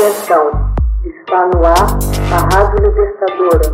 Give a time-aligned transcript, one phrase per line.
[0.00, 0.72] Atenção,
[1.04, 1.98] está no ar
[2.32, 3.70] a Rádio Libertadora.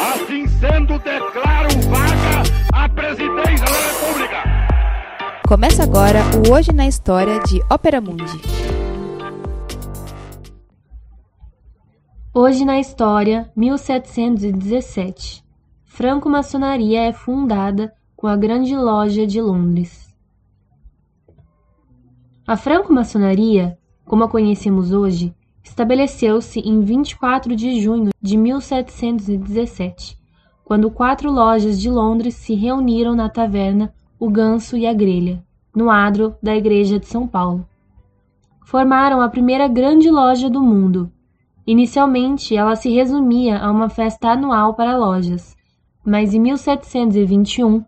[0.00, 2.42] Assim sendo, declaro vaga
[2.72, 4.38] a presidência da República.
[5.46, 8.40] Começa agora o Hoje na História de Ópera Mundi.
[12.32, 15.44] Hoje na História, 1717.
[15.84, 20.11] Franco-maçonaria é fundada com a Grande Loja de Londres.
[22.44, 30.18] A franco-maçonaria, como a conhecemos hoje, estabeleceu-se em 24 de junho de 1717,
[30.64, 35.40] quando quatro lojas de Londres se reuniram na taverna O Ganso e a Grelha,
[35.72, 37.64] no adro da Igreja de São Paulo.
[38.64, 41.12] Formaram a primeira grande loja do mundo.
[41.64, 45.56] Inicialmente, ela se resumia a uma festa anual para lojas,
[46.04, 47.84] mas em 1721,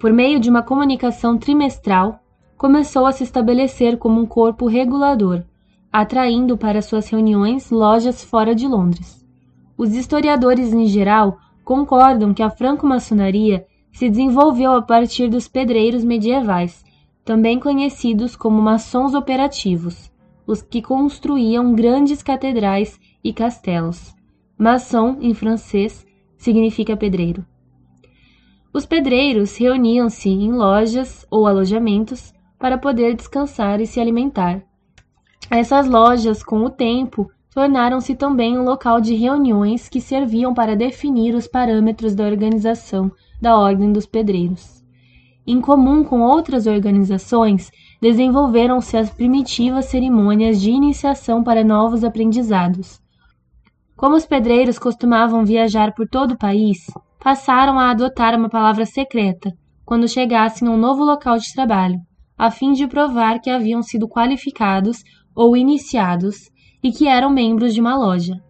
[0.00, 2.22] por meio de uma comunicação trimestral,
[2.58, 5.44] começou a se estabelecer como um corpo regulador,
[5.92, 9.24] atraindo para suas reuniões lojas fora de Londres.
[9.76, 16.84] Os historiadores em geral concordam que a franco-maçonaria se desenvolveu a partir dos pedreiros medievais,
[17.24, 20.10] também conhecidos como maçons operativos,
[20.44, 24.16] os que construíam grandes catedrais e castelos.
[24.58, 26.04] Maçom, em francês,
[26.36, 27.46] significa pedreiro.
[28.72, 34.62] Os pedreiros reuniam-se em lojas ou alojamentos para poder descansar e se alimentar.
[35.50, 41.34] Essas lojas, com o tempo, tornaram-se também um local de reuniões que serviam para definir
[41.34, 44.84] os parâmetros da organização da Ordem dos Pedreiros.
[45.46, 47.70] Em comum com outras organizações,
[48.02, 53.00] desenvolveram-se as primitivas cerimônias de iniciação para novos aprendizados.
[53.96, 56.86] Como os pedreiros costumavam viajar por todo o país,
[57.18, 59.52] passaram a adotar uma palavra secreta
[59.84, 61.98] quando chegassem a um novo local de trabalho,
[62.38, 65.02] a fim de provar que haviam sido qualificados
[65.34, 66.50] ou iniciados
[66.82, 68.40] e que eram membros de uma loja.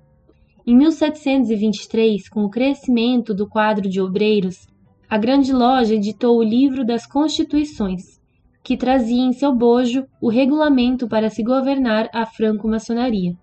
[0.66, 4.66] Em 1723, com o crescimento do quadro de obreiros,
[5.08, 8.20] a grande loja editou o Livro das Constituições,
[8.62, 13.34] que trazia em seu bojo o regulamento para se governar a franco-maçonaria.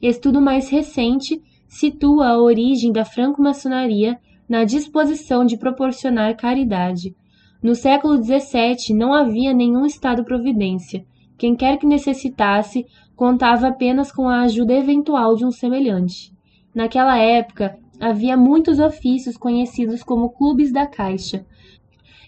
[0.00, 4.16] Estudo mais recente situa a origem da franco-maçonaria
[4.48, 7.12] na disposição de proporcionar caridade,
[7.66, 11.04] no século XVII não havia nenhum Estado-providência.
[11.36, 16.32] Quem quer que necessitasse contava apenas com a ajuda eventual de um semelhante.
[16.72, 21.44] Naquela época, havia muitos ofícios conhecidos como clubes da Caixa,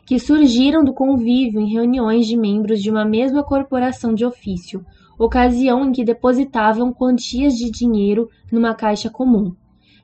[0.05, 4.85] que surgiram do convívio em reuniões de membros de uma mesma corporação de ofício,
[5.17, 9.55] ocasião em que depositavam quantias de dinheiro numa caixa comum.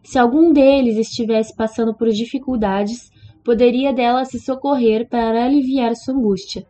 [0.00, 3.10] Se algum deles estivesse passando por dificuldades,
[3.44, 6.66] poderia dela se socorrer para aliviar sua angústia.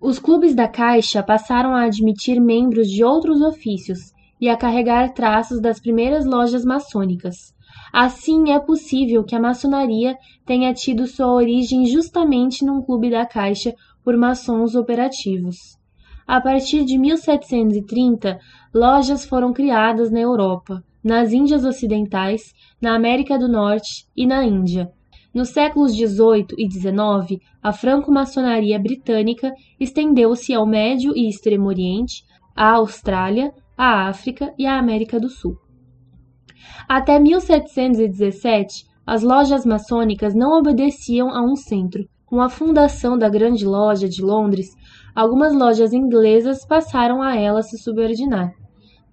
[0.00, 5.60] Os clubes da Caixa passaram a admitir membros de outros ofícios e a carregar traços
[5.60, 7.54] das primeiras lojas maçônicas.
[7.92, 13.74] Assim, é possível que a maçonaria tenha tido sua origem justamente num clube da Caixa
[14.02, 15.56] por maçons operativos.
[16.26, 18.38] A partir de 1730,
[18.74, 24.90] lojas foram criadas na Europa, nas Índias Ocidentais, na América do Norte e na Índia,
[25.32, 32.24] nos séculos XVIII e XIX, a franco-maçonaria britânica estendeu-se ao Médio e Extremo Oriente,
[32.54, 35.56] à Austrália, à África e à América do Sul.
[36.88, 42.04] Até 1717, as lojas maçônicas não obedeciam a um centro.
[42.26, 44.68] Com a fundação da Grande Loja de Londres,
[45.14, 48.52] algumas lojas inglesas passaram a ela se subordinar.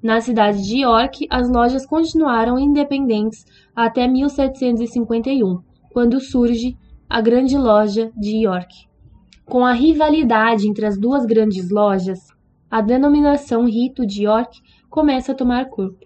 [0.03, 3.43] Na cidade de York, as lojas continuaram independentes
[3.75, 5.59] até 1751,
[5.97, 6.77] quando surge
[7.09, 8.87] a Grande Loja de York.
[9.43, 12.19] Com a rivalidade entre as duas grandes lojas,
[12.69, 16.05] a denominação Rito de York começa a tomar corpo.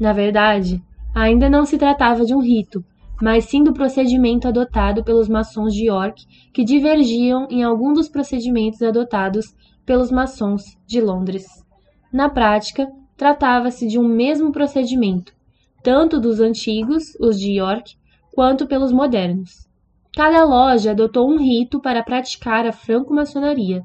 [0.00, 0.82] Na verdade,
[1.14, 2.82] ainda não se tratava de um rito,
[3.20, 8.80] mas sim do procedimento adotado pelos maçons de York, que divergiam em algum dos procedimentos
[8.80, 9.54] adotados
[9.84, 11.44] pelos maçons de Londres.
[12.10, 15.34] Na prática, tratava-se de um mesmo procedimento,
[15.82, 18.00] tanto dos antigos, os de York,
[18.32, 19.68] quanto pelos modernos.
[20.14, 23.82] Cada loja adotou um rito para praticar a franco-maçonaria.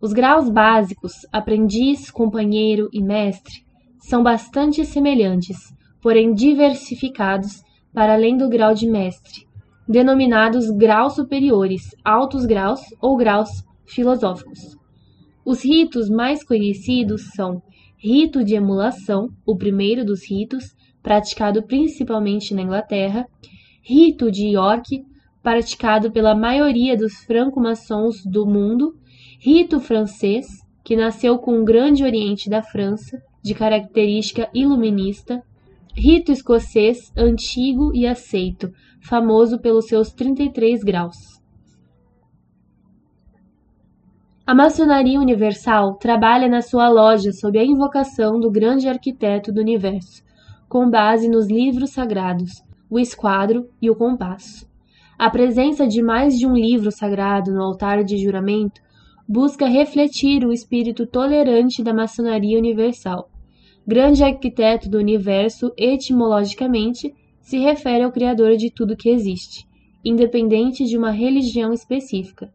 [0.00, 3.64] Os graus básicos, aprendiz, companheiro e mestre,
[3.98, 5.56] são bastante semelhantes,
[6.02, 9.46] porém diversificados para além do grau de mestre,
[9.88, 13.48] denominados graus superiores, altos graus ou graus
[13.86, 14.76] filosóficos.
[15.44, 17.62] Os ritos mais conhecidos são
[17.96, 23.26] rito de emulação, o primeiro dos ritos, praticado principalmente na Inglaterra,
[23.86, 25.04] rito de York,
[25.42, 28.96] praticado pela maioria dos franco-maçons do mundo,
[29.38, 30.46] Rito francês,
[30.82, 35.42] que nasceu com o Grande Oriente da França, de característica iluminista.
[35.94, 38.72] Rito escocês, antigo e aceito,
[39.02, 41.16] famoso pelos seus 33 graus.
[44.46, 50.22] A maçonaria universal trabalha na sua loja sob a invocação do grande arquiteto do universo,
[50.70, 52.64] com base nos livros sagrados,
[52.94, 54.70] o esquadro e o compasso.
[55.18, 58.80] A presença de mais de um livro sagrado no altar de juramento
[59.28, 63.28] busca refletir o espírito tolerante da maçonaria universal.
[63.84, 69.66] Grande arquiteto do universo, etimologicamente, se refere ao Criador de tudo que existe,
[70.04, 72.48] independente de uma religião específica.